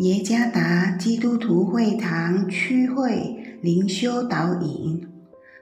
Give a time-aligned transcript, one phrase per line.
[0.00, 5.06] 耶加达基督徒会堂区会灵修导引，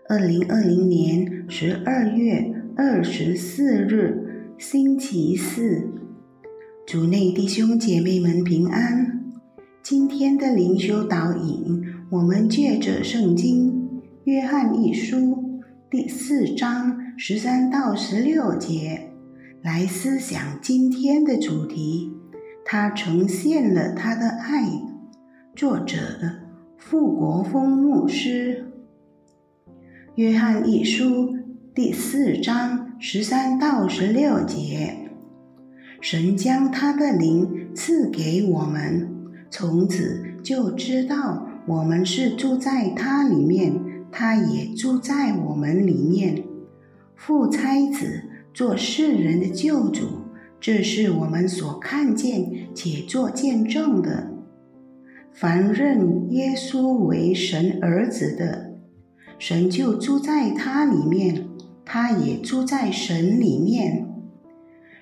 [0.08, 5.88] 二零二零年十二月二十四日，星期四，
[6.86, 9.24] 主内弟兄姐妹们平安。
[9.82, 13.72] 今天的灵修导引，我们借着圣经
[14.22, 15.16] 《约翰一书》
[15.90, 19.10] 第四章十三到十六节
[19.62, 22.12] 来思想今天的主题。
[22.70, 24.62] 他呈现了他的爱。
[25.56, 25.96] 作者：
[26.76, 28.66] 傅国峰牧师。
[30.16, 31.34] 约翰一书
[31.74, 34.98] 第四章十三到十六节：
[36.02, 39.08] 神将他的灵赐给我们，
[39.48, 43.80] 从此就知道我们是住在他里面，
[44.12, 46.44] 他也住在我们里面。
[47.16, 50.27] 父差子做世人的救主。
[50.60, 54.30] 这是我们所看见且做见证的。
[55.32, 58.72] 凡认耶稣为神儿子的，
[59.38, 61.46] 神就住在他里面，
[61.84, 64.04] 他也住在神里面。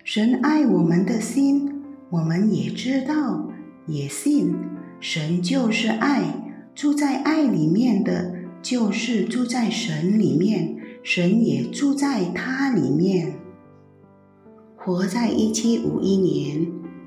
[0.04, 3.50] 神爱我们的心，我们也知道，
[3.86, 4.54] 也信。
[5.00, 6.22] 神就是爱，
[6.74, 13.34] 住在爱里面的，就是住在神里面，神也住在他里面。
[14.86, 16.64] 活在一七五一年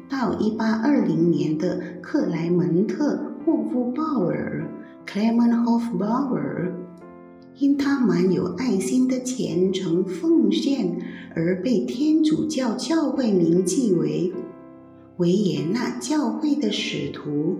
[0.09, 4.69] 到一八二零年的克莱门特·霍夫鲍尔
[5.07, 6.73] （Clement Hofbauer），
[7.57, 10.99] 因他满有爱心的虔诚奉献
[11.33, 14.33] 而被天主教教会铭记为
[15.15, 17.59] 维也纳教会的使徒。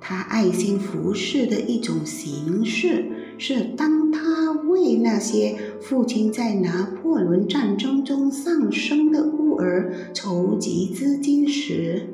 [0.00, 3.04] 他爱心服饰的一种形式
[3.40, 12.08] 是，当他为那些父亲在拿破仑战争中丧生的孤儿筹集资金时，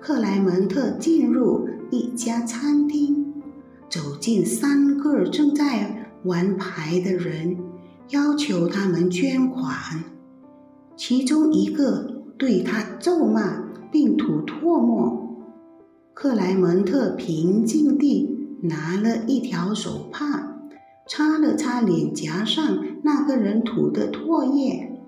[0.00, 3.34] 克莱门特进入一家餐厅，
[3.90, 7.58] 走进三个正在玩牌的人，
[8.08, 9.74] 要求他们捐款。
[10.96, 15.28] 其中一个对他咒骂并吐唾沫。
[16.14, 20.58] 克莱门特平静地拿了一条手帕，
[21.06, 25.00] 擦了擦脸颊上那个人吐的唾液，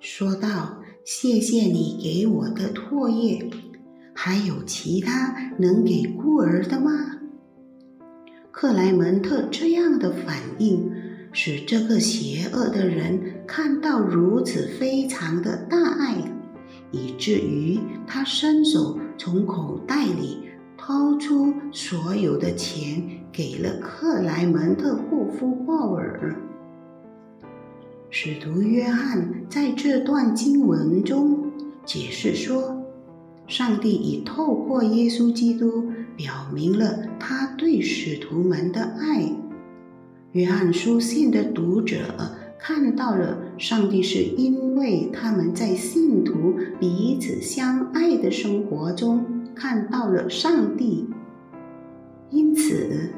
[0.00, 3.50] 说道：“谢谢你给我的唾液，
[4.14, 6.90] 还有其他能给孤儿的吗？”
[8.50, 10.90] 克莱门特这样的反应，
[11.32, 16.16] 使这个邪恶的人看到如此非常的大爱，
[16.90, 20.45] 以至于他伸手从口袋里。
[20.86, 23.02] 掏出所有的钱，
[23.32, 26.36] 给了克莱门特·霍夫鲍尔。
[28.08, 31.50] 使徒约翰在这段经文中
[31.84, 32.80] 解释说，
[33.48, 39.28] 上帝已透过耶稣基督表明了他对使徒们的爱。
[40.30, 41.96] 约翰书信的读者
[42.60, 49.35] 看到了，上帝是因为他们在信徒彼此相爱的生活中。
[49.56, 51.08] 看到了上帝，
[52.30, 53.10] 因此，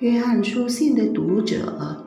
[0.00, 2.04] 约翰书信的读者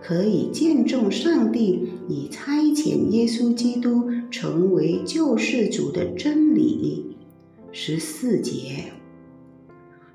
[0.00, 7.16] 可以见证上帝已差遣耶稣基督成为救世主的真理。
[7.72, 8.92] 十四节，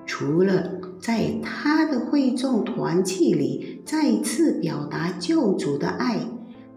[0.06, 6.20] 除了在他的会众团契里再次表达救主的爱，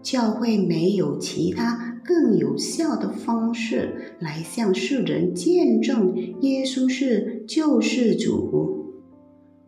[0.01, 1.85] 教会没有其他。
[2.01, 8.95] 更有效的方式来向世人见证耶稣是救世主。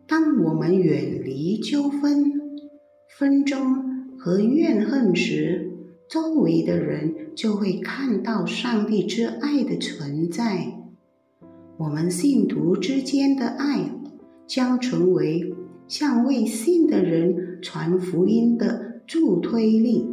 [0.08, 2.32] 当我们远离纠纷、
[3.16, 5.70] 纷争和怨恨时，
[6.08, 10.66] 周围的人就会看到上帝之爱的存在。
[11.76, 13.88] 我们信徒之间的爱
[14.48, 15.54] 将成为
[15.86, 20.08] 向未信的人传福音的助推力。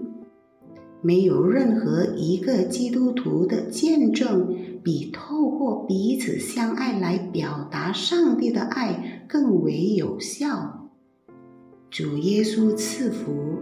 [1.02, 10.90] 没有任何一个基督徒的见证比透过彼此相爱来表达上帝的爱更为有效。
[11.90, 13.60] 主耶稣赐福。